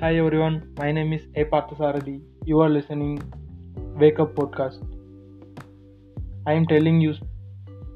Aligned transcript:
Hi 0.00 0.14
everyone, 0.16 0.72
my 0.78 0.92
name 0.92 1.12
is 1.12 1.22
A 1.34 1.44
Parthasarathi. 1.44 2.20
You 2.44 2.60
are 2.60 2.68
listening 2.68 3.20
Wake 4.00 4.20
Up 4.20 4.32
Podcast. 4.36 4.80
I 6.46 6.52
am 6.52 6.66
telling 6.66 7.00
you 7.00 7.14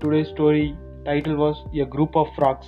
today's 0.00 0.26
story. 0.30 0.76
Title 1.04 1.36
was 1.36 1.60
A 1.72 1.84
Group 1.84 2.16
of 2.16 2.26
Frogs. 2.34 2.66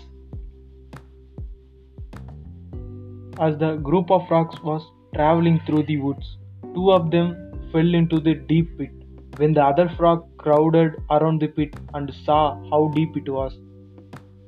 As 3.41 3.59
the 3.59 3.75
group 3.89 4.13
of 4.13 4.29
frogs 4.29 4.63
was 4.63 4.87
traveling 5.17 5.61
through 5.67 5.83
the 5.89 5.97
woods, 5.97 6.37
two 6.73 6.93
of 6.93 7.11
them 7.11 7.35
fell 7.73 7.93
into 7.93 8.21
the 8.21 8.35
deep 8.35 8.79
pit. 8.79 8.93
When 9.39 9.53
the 9.53 9.65
other 9.65 9.89
frog 9.97 10.25
crowded 10.37 11.03
around 11.11 11.41
the 11.41 11.49
pit 11.49 11.75
and 11.93 12.15
saw 12.25 12.55
how 12.71 12.93
deep 12.95 13.17
it 13.17 13.29
was, 13.29 13.59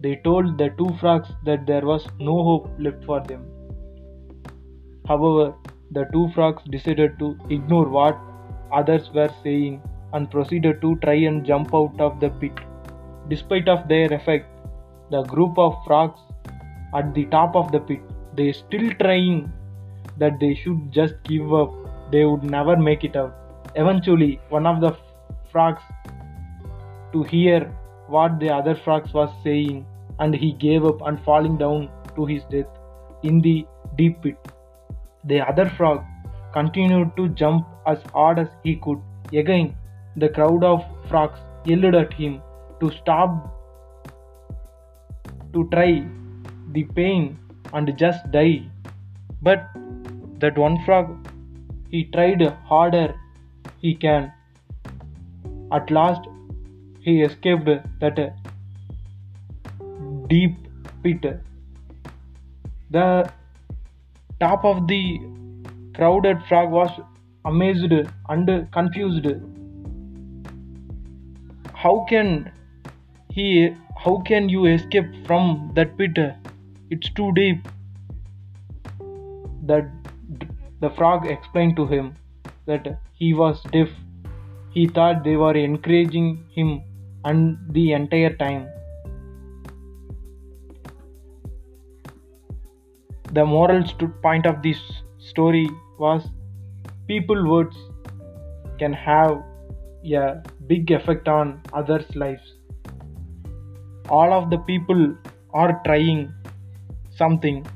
they 0.00 0.20
told 0.22 0.56
the 0.58 0.70
two 0.78 0.96
frogs 1.00 1.28
that 1.44 1.66
there 1.66 1.84
was 1.84 2.06
no 2.20 2.40
hope 2.44 2.70
left 2.78 3.04
for 3.04 3.20
them. 3.20 3.55
However, 5.08 5.54
the 5.92 6.04
two 6.12 6.28
frogs 6.34 6.62
decided 6.70 7.18
to 7.18 7.38
ignore 7.48 7.88
what 7.88 8.18
others 8.72 9.10
were 9.14 9.30
saying 9.42 9.80
and 10.12 10.30
proceeded 10.30 10.80
to 10.80 10.96
try 10.96 11.14
and 11.14 11.44
jump 11.44 11.74
out 11.74 12.00
of 12.00 12.18
the 12.20 12.30
pit. 12.30 12.52
Despite 13.28 13.68
of 13.68 13.88
their 13.88 14.12
effect, 14.12 14.46
the 15.10 15.22
group 15.22 15.58
of 15.58 15.76
frogs 15.86 16.20
at 16.94 17.14
the 17.14 17.26
top 17.26 17.54
of 17.54 17.70
the 17.72 17.80
pit, 17.80 18.00
they 18.34 18.52
still 18.52 18.90
trying 19.00 19.52
that 20.18 20.40
they 20.40 20.54
should 20.54 20.90
just 20.92 21.14
give 21.24 21.52
up. 21.54 21.72
They 22.10 22.24
would 22.24 22.44
never 22.44 22.76
make 22.76 23.04
it 23.04 23.16
out. 23.16 23.34
Eventually, 23.74 24.40
one 24.48 24.66
of 24.66 24.80
the 24.80 24.96
frogs 25.52 25.82
to 27.12 27.22
hear 27.24 27.60
what 28.08 28.38
the 28.40 28.50
other 28.50 28.74
frogs 28.74 29.12
was 29.12 29.30
saying 29.42 29.86
and 30.18 30.34
he 30.34 30.52
gave 30.52 30.84
up 30.84 31.00
and 31.02 31.22
falling 31.24 31.56
down 31.58 31.88
to 32.14 32.24
his 32.24 32.44
death 32.44 32.66
in 33.22 33.40
the 33.40 33.66
deep 33.96 34.22
pit. 34.22 34.36
The 35.26 35.40
other 35.40 35.68
frog 35.68 36.04
continued 36.52 37.16
to 37.16 37.28
jump 37.30 37.66
as 37.86 38.02
hard 38.12 38.38
as 38.38 38.48
he 38.62 38.76
could. 38.76 39.00
Again, 39.32 39.74
the 40.16 40.28
crowd 40.28 40.64
of 40.64 40.84
frogs 41.08 41.40
yelled 41.64 41.94
at 41.94 42.12
him 42.12 42.40
to 42.80 42.90
stop 42.90 43.52
to 45.52 45.68
try 45.72 46.06
the 46.72 46.84
pain 46.84 47.38
and 47.72 47.96
just 47.98 48.30
die. 48.30 48.62
But 49.42 49.68
that 50.40 50.56
one 50.56 50.82
frog, 50.84 51.28
he 51.90 52.04
tried 52.04 52.42
harder 52.64 53.14
he 53.80 53.94
can. 53.94 54.32
At 55.72 55.90
last, 55.90 56.28
he 57.00 57.22
escaped 57.22 57.66
that 58.00 58.34
deep 60.28 60.56
pit. 61.02 61.40
The 62.90 63.30
top 64.40 64.64
of 64.64 64.86
the 64.86 65.20
crowded 65.94 66.42
frog 66.48 66.70
was 66.70 66.90
amazed 67.44 67.92
and 68.28 68.72
confused. 68.72 69.26
How 71.74 72.04
can 72.08 72.52
he 73.30 73.74
how 74.04 74.18
can 74.18 74.48
you 74.48 74.66
escape 74.66 75.26
from 75.26 75.72
that 75.74 75.96
pit? 75.96 76.18
It's 76.90 77.10
too 77.10 77.32
deep. 77.32 77.68
That 79.62 79.90
the 80.80 80.90
frog 80.90 81.26
explained 81.26 81.76
to 81.76 81.86
him 81.86 82.14
that 82.66 82.98
he 83.14 83.32
was 83.32 83.62
deaf. 83.72 83.88
He 84.70 84.86
thought 84.86 85.24
they 85.24 85.36
were 85.36 85.56
encouraging 85.56 86.44
him 86.54 86.82
and 87.24 87.58
the 87.70 87.92
entire 87.92 88.34
time. 88.36 88.68
The 93.32 93.44
moral 93.44 93.84
point 94.22 94.46
of 94.46 94.62
this 94.62 94.78
story 95.18 95.68
was 95.98 96.28
people 97.06 97.48
words 97.50 97.76
can 98.78 98.92
have 98.92 99.42
a 100.04 100.42
big 100.66 100.90
effect 100.90 101.28
on 101.28 101.60
others' 101.72 102.14
lives. 102.14 102.54
All 104.08 104.32
of 104.32 104.50
the 104.50 104.58
people 104.58 105.16
are 105.52 105.80
trying 105.84 106.32
something. 107.16 107.66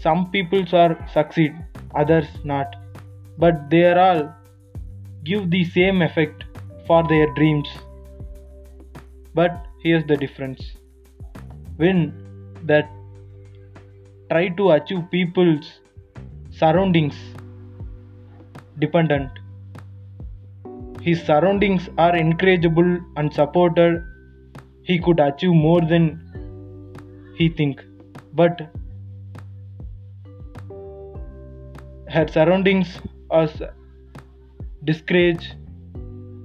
Some 0.00 0.30
people 0.30 0.64
are 0.72 0.96
succeed, 1.12 1.54
others 1.94 2.26
not. 2.44 2.74
But 3.38 3.68
they 3.68 3.84
are 3.84 3.98
all 3.98 4.34
give 5.24 5.50
the 5.50 5.64
same 5.64 6.00
effect 6.02 6.44
for 6.86 7.06
their 7.06 7.32
dreams. 7.34 7.68
But 9.34 9.66
here's 9.82 10.06
the 10.06 10.16
difference. 10.16 10.76
When 11.76 12.25
that 12.66 12.90
try 14.30 14.48
to 14.48 14.70
achieve 14.72 15.02
people's 15.10 15.80
surroundings 16.50 17.16
dependent. 18.78 19.30
His 21.00 21.22
surroundings 21.22 21.88
are 21.96 22.12
encourageable 22.12 23.00
and 23.16 23.32
supported. 23.32 24.02
He 24.82 24.98
could 24.98 25.20
achieve 25.20 25.52
more 25.52 25.80
than 25.80 26.04
he 27.36 27.48
think. 27.48 27.84
But 28.32 28.60
her 32.08 32.26
surroundings 32.26 32.98
are 33.30 33.48
discouraged 34.84 35.54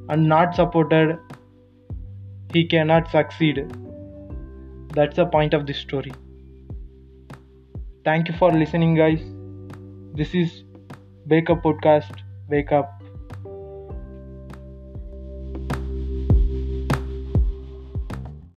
and 0.10 0.28
not 0.28 0.56
supported. 0.56 1.18
He 2.54 2.68
cannot 2.68 3.10
succeed 3.10 3.66
that's 4.94 5.16
the 5.16 5.26
point 5.26 5.54
of 5.54 5.66
this 5.66 5.78
story. 5.78 6.14
Thank 8.04 8.28
you 8.28 8.36
for 8.38 8.52
listening 8.52 8.96
guys. 8.96 9.22
This 10.16 10.34
is 10.34 10.64
wake 11.28 11.50
up 11.50 11.64
podcast. 11.64 12.22
Wake 12.50 12.72
up 12.72 13.01